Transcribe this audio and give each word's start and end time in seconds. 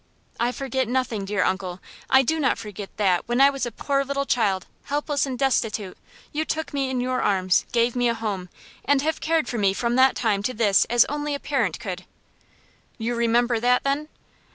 "I 0.39 0.51
forget 0.51 0.87
nothing, 0.87 1.25
dear 1.25 1.43
uncle. 1.43 1.79
I 2.09 2.23
do 2.23 2.39
not 2.39 2.57
forget 2.57 2.89
that, 2.97 3.27
when 3.27 3.39
I 3.39 3.51
was 3.51 3.67
a 3.67 3.71
poor 3.71 4.03
little 4.03 4.25
child, 4.25 4.65
helpless 4.85 5.27
and 5.27 5.37
destitute, 5.37 5.95
you 6.31 6.43
took 6.43 6.73
me 6.73 6.89
in 6.89 7.01
your 7.01 7.21
arms, 7.21 7.67
gave 7.71 7.95
me 7.95 8.09
a 8.09 8.15
home, 8.15 8.49
and 8.83 9.03
have 9.03 9.21
cared 9.21 9.47
for 9.47 9.59
me 9.59 9.73
from 9.73 9.95
that 9.97 10.15
time 10.15 10.41
to 10.41 10.55
this 10.55 10.85
as 10.85 11.05
only 11.05 11.35
a 11.35 11.39
parent 11.39 11.79
could." 11.79 12.05
"You 12.97 13.13
remember 13.13 13.59
that, 13.59 13.83
then?" 13.83 14.07